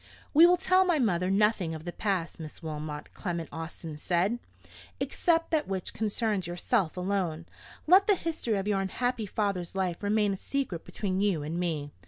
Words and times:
"We 0.33 0.47
will 0.47 0.57
tell 0.57 0.83
my 0.83 0.97
mother 0.97 1.29
nothing 1.29 1.75
of 1.75 1.85
the 1.85 1.91
past, 1.91 2.39
Miss 2.39 2.63
Wilmot," 2.63 3.13
Clement 3.13 3.49
Austin 3.51 3.97
said, 3.97 4.39
"except 4.99 5.51
that 5.51 5.67
which 5.67 5.93
concerns 5.93 6.47
yourself 6.47 6.97
alone. 6.97 7.45
Let 7.85 8.07
the 8.07 8.15
history 8.15 8.57
of 8.57 8.67
your 8.67 8.81
unhappy 8.81 9.27
father's 9.27 9.75
life 9.75 10.01
remain 10.01 10.33
a 10.33 10.37
secret 10.37 10.85
between 10.85 11.21
you 11.21 11.43
and 11.43 11.59
me. 11.59 11.91